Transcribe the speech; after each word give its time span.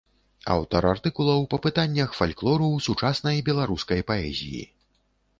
Аўтар 0.53 0.85
артыкулаў 0.91 1.43
па 1.51 1.59
пытаннях 1.65 2.15
фальклору 2.19 2.69
ў 2.75 2.85
сучаснай 2.85 3.37
беларускай 3.51 4.01
паэзіі. 4.13 4.63